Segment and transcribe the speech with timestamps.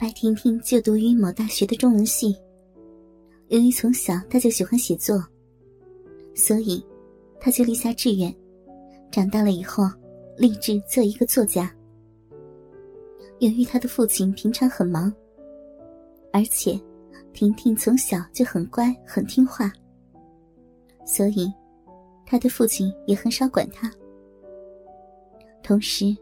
[0.00, 2.34] 白婷婷就读于某大学的中文系。
[3.48, 5.22] 由于从小她就喜欢写作，
[6.34, 6.82] 所以
[7.38, 8.34] 她就立下志愿，
[9.10, 9.84] 长大了以后
[10.38, 11.70] 立志做一个作家。
[13.40, 15.12] 由于她的父亲平常很忙，
[16.32, 16.80] 而且
[17.34, 19.70] 婷婷从小就很乖很听话，
[21.04, 21.52] 所以
[22.24, 23.92] 她的父亲也很少管她。
[25.62, 26.16] 同时，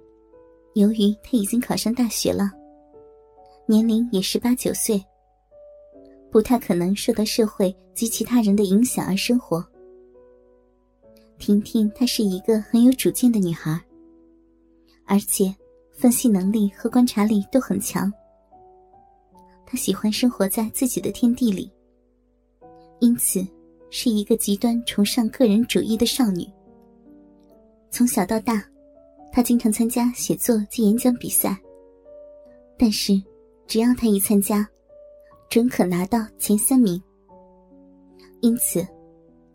[0.74, 2.50] 由于她已经考上大学了，
[3.70, 4.98] 年龄也十八九岁。
[6.30, 9.62] 不太可能受到社会及其他人的影响而生活。
[11.38, 13.78] 婷婷她是一个很有主见的女孩，
[15.04, 15.54] 而且
[15.92, 18.10] 分析能力和观察力都很强。
[19.66, 21.70] 她喜欢生活在自己的天地里，
[23.00, 23.46] 因此
[23.90, 26.46] 是一个极端崇尚个人主义的少女。
[27.90, 28.64] 从小到大，
[29.30, 31.54] 她经常参加写作及演讲比赛，
[32.78, 33.12] 但是
[33.68, 34.66] 只要他一参加，
[35.50, 37.00] 准可拿到前三名，
[38.40, 38.84] 因此，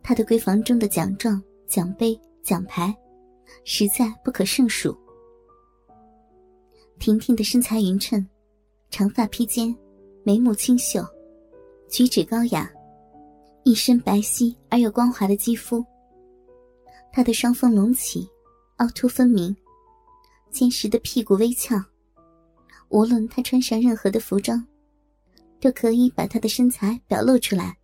[0.03, 2.95] 他的闺房中的奖状、奖杯、奖牌，
[3.63, 4.95] 实在不可胜数。
[6.99, 8.23] 婷婷的身材匀称，
[8.91, 9.75] 长发披肩，
[10.23, 11.03] 眉目清秀，
[11.89, 12.71] 举止高雅，
[13.63, 15.83] 一身白皙而又光滑的肌肤。
[17.11, 18.29] 她的双峰隆起，
[18.77, 19.55] 凹凸分明，
[20.51, 21.75] 坚实的屁股微翘，
[22.93, 24.65] 无论她穿上任何的服装。
[25.63, 27.77] 都可以把她的身材表露出来。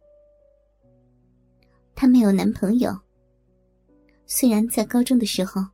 [1.95, 2.93] 她没有男朋友。
[4.27, 5.65] 虽然在高中的时候，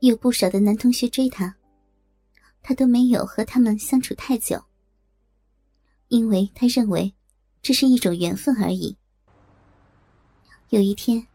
[0.00, 1.54] 有不少的男同学追她，
[2.62, 4.58] 她都没有和他们相处太久。
[6.08, 7.12] 因为她认为，
[7.60, 8.96] 这是一种缘分而已。
[10.70, 11.26] 有一天，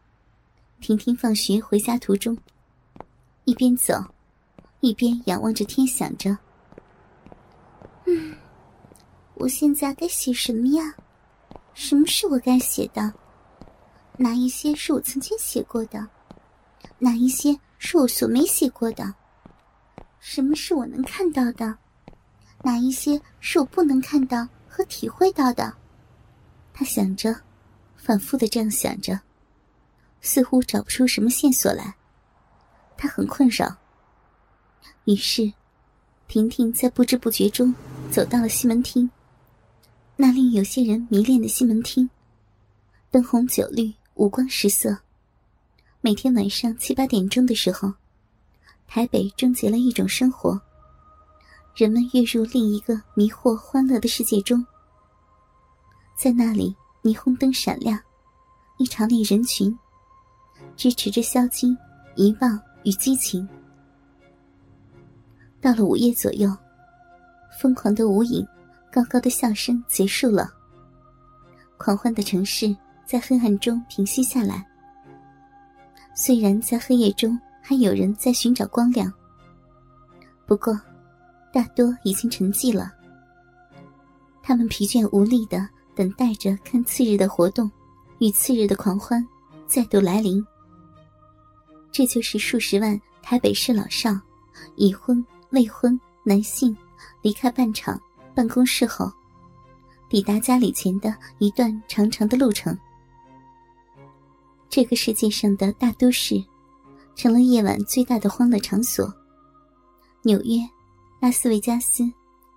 [0.80, 2.36] 婷婷放学回家途中，
[3.44, 3.94] 一边走，
[4.80, 6.36] 一边仰望着天，想着：“。”
[9.38, 10.94] 我现在该写什么呀？
[11.74, 13.12] 什么是我该写的？
[14.16, 16.08] 哪一些是我曾经写过的？
[16.98, 19.14] 哪一些是我所没写过的？
[20.18, 21.76] 什么是我能看到的？
[22.62, 25.74] 哪一些是我不能看到和体会到的？
[26.72, 27.36] 他想着，
[27.94, 29.20] 反复的这样想着，
[30.22, 31.94] 似乎找不出什么线索来。
[32.96, 33.76] 他很困扰。
[35.04, 35.52] 于是，
[36.26, 37.74] 婷婷在不知不觉中
[38.10, 39.08] 走到了西门厅。
[40.18, 42.08] 那令有些人迷恋的西门町，
[43.10, 44.96] 灯红酒绿，五光十色。
[46.00, 47.92] 每天晚上七八点钟的时候，
[48.86, 50.58] 台北终结了一种生活，
[51.74, 54.64] 人们跃入另一个迷惑欢乐的世界中。
[56.16, 58.00] 在那里，霓虹灯闪亮，
[58.78, 59.78] 一场里人群
[60.76, 61.76] 支持着宵禁、
[62.14, 63.46] 遗忘与激情。
[65.60, 66.50] 到了午夜左右，
[67.60, 68.46] 疯狂的舞影。
[68.96, 70.50] 高高的笑声结束了，
[71.76, 72.74] 狂欢的城市
[73.04, 74.66] 在黑暗中平息下来。
[76.14, 79.12] 虽然在黑夜中还有人在寻找光亮，
[80.46, 80.80] 不过
[81.52, 82.90] 大多已经沉寂了。
[84.42, 87.70] 他们疲倦无力的等待着看次日的活动
[88.18, 89.22] 与次日的狂欢
[89.66, 90.42] 再度来临。
[91.92, 94.18] 这就是数十万台北市老少、
[94.76, 96.74] 已婚、未婚男性
[97.20, 98.00] 离开半场。
[98.36, 99.10] 办公室后，
[100.10, 102.78] 抵达家里前的一段长长的路程。
[104.68, 106.44] 这个世界上的大都市，
[107.14, 109.10] 成了夜晚最大的欢乐场所。
[110.22, 110.58] 纽约、
[111.18, 112.04] 拉斯维加斯、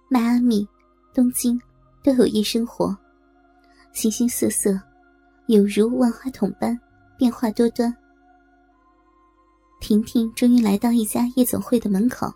[0.10, 0.68] 迈阿密、
[1.14, 1.58] 东京
[2.04, 2.94] 都有夜生活，
[3.94, 4.78] 形形色色，
[5.48, 6.78] 有如万花筒般
[7.18, 7.96] 变化多端。
[9.80, 12.30] 婷婷终于来到一家夜总会的门口，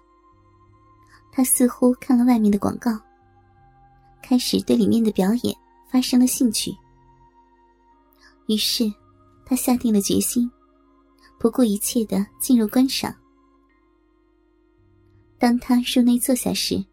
[1.30, 2.98] 她似乎看了外面的广告。
[4.24, 5.56] 开始对里面的表演
[5.92, 6.72] 发生了兴趣，
[8.48, 8.92] 于是
[9.46, 10.50] 他下定了决心，
[11.38, 13.14] 不顾一切的进入观赏。
[15.38, 16.84] 当他入内坐下时，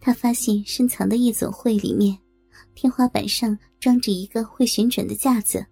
[0.00, 2.18] 他发现深藏的夜总会里面，
[2.74, 5.64] 天花板上装着一个会旋转的架子，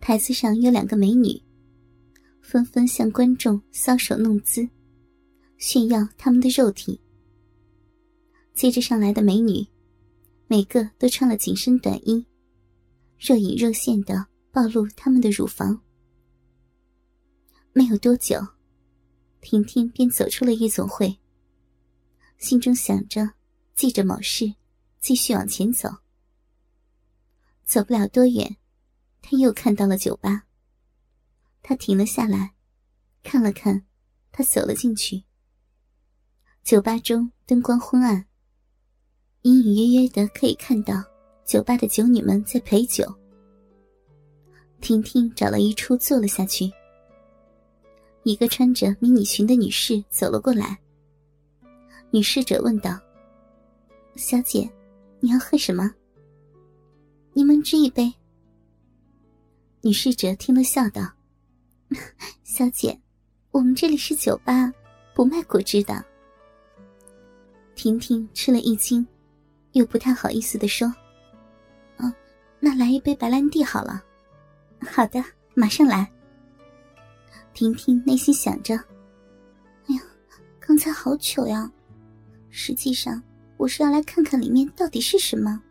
[0.00, 1.42] 台子上有两个美女，
[2.40, 4.66] 纷纷向观众搔首弄姿，
[5.58, 7.00] 炫耀他们的肉体。
[8.56, 9.68] 接着上来的美女，
[10.46, 12.26] 每个都穿了紧身短衣，
[13.20, 15.82] 若隐若现的暴露她们的乳房。
[17.74, 18.40] 没有多久，
[19.42, 21.18] 婷婷便走出了夜总会，
[22.38, 23.34] 心中想着
[23.74, 24.54] 记着某事，
[25.00, 25.90] 继续往前走。
[27.62, 28.56] 走不了多远，
[29.20, 30.46] 他又看到了酒吧。
[31.62, 32.54] 他停了下来，
[33.22, 33.84] 看了看，
[34.32, 35.24] 他走了进去。
[36.64, 38.26] 酒吧中灯光昏暗，
[39.46, 41.00] 隐隐约约的可以看到
[41.44, 43.06] 酒吧的酒女们在陪酒。
[44.80, 46.68] 婷婷找了一处坐了下去。
[48.24, 50.76] 一个穿着迷你裙的女士走了过来。
[52.10, 52.98] 女侍者问道
[54.16, 54.68] ：“小姐，
[55.20, 55.94] 你要喝什么？
[57.32, 58.12] 你们支一杯。”
[59.80, 61.08] 女侍者听了笑道
[62.42, 63.00] ：“小姐，
[63.52, 64.72] 我们这里是酒吧，
[65.14, 66.04] 不卖果汁的。”
[67.76, 69.06] 婷婷吃了一惊，
[69.76, 70.90] 又不太好意思的说
[71.98, 72.12] ：“嗯，
[72.58, 74.02] 那来一杯白兰地好了。
[74.80, 75.22] ”“好的，
[75.54, 76.10] 马上来。”
[77.52, 78.74] 婷婷内心想着
[79.86, 80.00] ：“哎呀，
[80.58, 81.70] 刚才好糗呀！
[82.48, 83.22] 实际上
[83.58, 85.62] 我是要来看看里面到底是什么，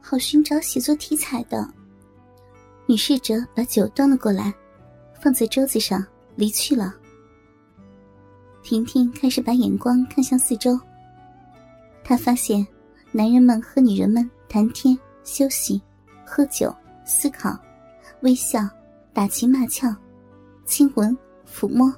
[0.00, 1.68] 好寻找写作题材的。”
[2.86, 4.54] 女侍者把酒端了过来，
[5.20, 6.04] 放在桌子上，
[6.36, 6.94] 离去了。
[8.62, 10.78] 婷婷开始把眼光看向四周。
[12.04, 12.66] 他发现，
[13.12, 15.82] 男人们和女人们谈天、休息、
[16.24, 16.72] 喝酒、
[17.04, 17.58] 思考、
[18.20, 18.60] 微笑、
[19.12, 19.94] 打情骂俏、
[20.64, 21.92] 亲吻、抚摸，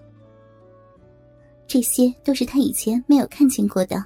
[1.67, 4.03] 这些都是他以前没有看见过的。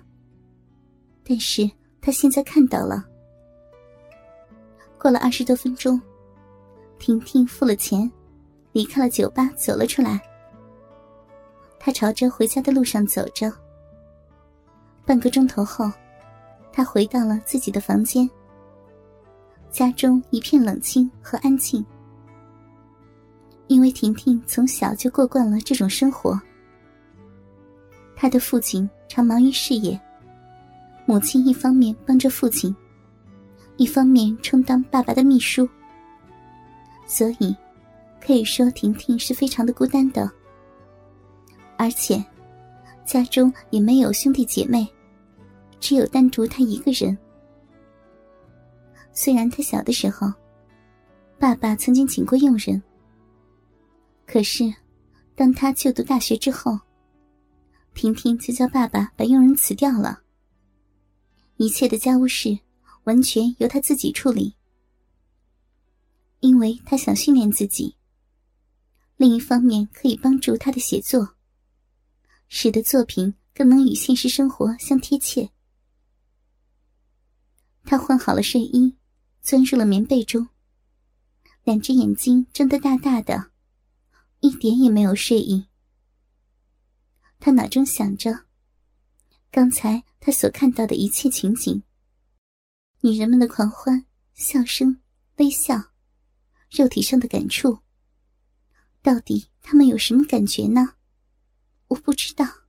[1.23, 1.71] 但是
[2.01, 3.05] 他现在看到了。
[4.99, 6.01] 过了二十多分钟，
[6.99, 8.11] 婷婷付了钱，
[8.73, 10.21] 离开了酒吧，走了出来。
[11.79, 13.53] 他朝着回家的路上走着。
[15.05, 15.89] 半个钟头后，
[16.77, 18.29] 他回到了自己的房间。
[19.71, 21.83] 家中一片冷清和安静，
[23.67, 26.39] 因为婷婷从小就过惯了这种生活。
[28.15, 29.99] 他的父亲常忙于事业，
[31.07, 32.77] 母亲一方面帮着父亲，
[33.79, 35.67] 一方面充当爸爸的秘书，
[37.07, 37.57] 所以
[38.21, 40.31] 可以说婷婷是非常的孤单的。
[41.79, 42.23] 而且，
[43.07, 44.87] 家中也没有兄弟姐妹。
[45.81, 47.17] 只有单独他一个人。
[49.13, 50.33] 虽然他小的时候，
[51.39, 52.83] 爸爸曾经请过佣人，
[54.27, 54.65] 可是
[55.35, 56.79] 当他就读大学之后，
[57.95, 60.21] 婷婷就叫爸爸把佣人辞掉了。
[61.57, 62.59] 一切的家务事
[63.05, 64.55] 完全由他自己处理，
[66.41, 67.97] 因为他想训练自己。
[69.17, 71.37] 另一方面，可以帮助他的写作，
[72.49, 75.51] 使得作品更能与现实生活相贴切。
[77.87, 78.97] 他换好了睡衣，
[79.41, 80.49] 钻入了棉被中，
[81.63, 83.53] 两只眼睛睁得大大的，
[84.41, 85.69] 一点也没有睡意。
[87.39, 88.47] 他脑中想着
[89.53, 91.83] 刚才他所看到的一切情景：
[93.03, 94.05] 女人们的狂欢、
[94.35, 95.01] 笑声、
[95.37, 95.93] 微笑，
[96.71, 97.79] 肉体上的感触。
[99.01, 100.95] 到底他们有什么感觉呢？
[101.87, 102.66] 我不知道。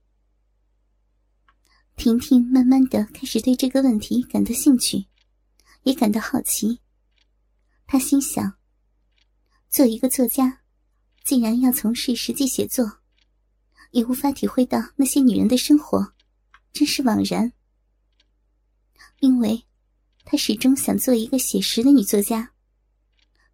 [1.98, 5.04] 婷婷慢慢的开始对这个问题感到兴趣，
[5.82, 6.78] 也感到好奇。
[7.88, 8.56] 她心想：
[9.68, 10.60] 做一个作家，
[11.24, 13.00] 既然要从事实际写作，
[13.90, 16.14] 也无法体会到那些女人的生活，
[16.72, 17.52] 真是枉然。
[19.18, 19.66] 因为，
[20.24, 22.52] 她始终想做一个写实的女作家，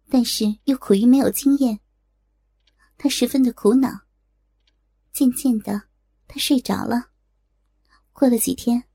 [0.07, 1.79] 但是又苦于没有经验。
[2.95, 4.01] 她十分的苦恼。
[5.11, 5.87] 渐渐的，
[6.27, 7.09] 她睡着了。
[8.15, 8.85] 过了几天，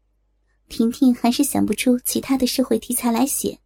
[0.70, 3.60] 婷婷还是想不出其他的社会题材来写。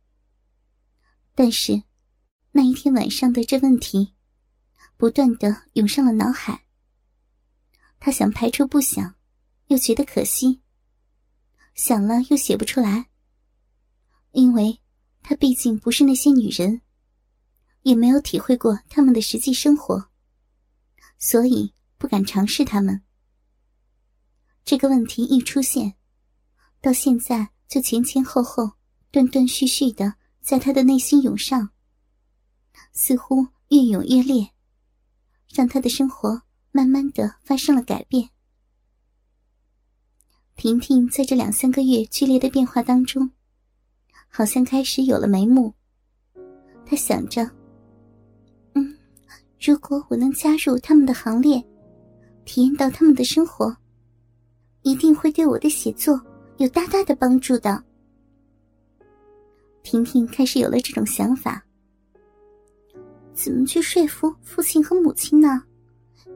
[1.32, 1.84] 但是，
[2.50, 4.14] 那一天晚上的这问题，
[4.96, 6.64] 不断的涌上了脑海。
[8.00, 9.14] 她想排除不想，
[9.68, 10.60] 又觉得可惜。
[11.76, 13.06] 想了又写不出来，
[14.32, 14.80] 因为
[15.22, 16.80] 她毕竟不是那些女人，
[17.82, 20.10] 也没有体会过他们的实际生活，
[21.16, 23.04] 所以不敢尝试他们。
[24.64, 25.92] 这个问题一出现，
[26.80, 28.72] 到现在就前前后后、
[29.10, 31.68] 断断续续的在他的内心涌上，
[32.92, 34.48] 似乎越涌越烈，
[35.52, 36.40] 让他的生活
[36.72, 38.30] 慢慢的发生了改变。
[40.56, 43.30] 婷婷在这两三个月剧烈的变化当中，
[44.28, 45.74] 好像开始有了眉目。
[46.86, 47.44] 她想着
[48.72, 48.96] ：“嗯，
[49.60, 51.62] 如果我能加入他们的行列，
[52.46, 53.76] 体验到他们的生活。”
[54.84, 56.20] 一定会对我的写作
[56.58, 57.82] 有大大的帮助的。
[59.82, 61.64] 婷婷开始有了这种想法。
[63.32, 65.62] 怎么去说服父亲和母亲呢？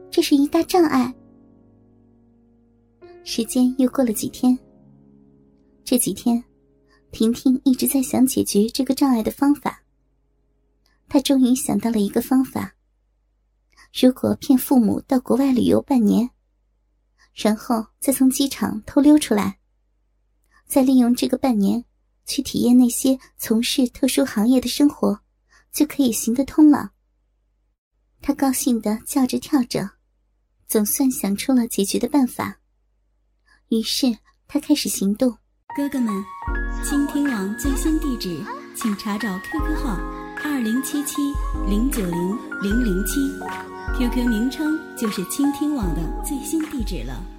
[0.09, 1.13] 这是一大障碍。
[3.23, 4.57] 时间又过了几天。
[5.85, 6.43] 这几天，
[7.11, 9.81] 婷婷一直在想解决这个障碍的方法。
[11.07, 12.73] 她终于想到了一个方法：
[13.93, 16.27] 如果骗父母到国外旅游半年。
[17.33, 19.59] 然后再从机场偷溜出来，
[20.67, 21.85] 再利用这个半年
[22.25, 25.21] 去体验那些从事特殊行业的生活，
[25.71, 26.91] 就可以行得通了。
[28.21, 29.91] 他高兴的叫着跳着，
[30.67, 32.59] 总算想出了解决的办法。
[33.69, 34.17] 于是
[34.47, 35.37] 他开始行动。
[35.77, 36.11] 哥哥们，
[36.83, 38.43] 倾听网最新地址，
[38.75, 39.95] 请查找 QQ 号
[40.43, 41.15] 二零七七
[41.67, 43.19] 零九零零零七。
[43.95, 47.38] QQ 名称就是倾听网的最新地址了。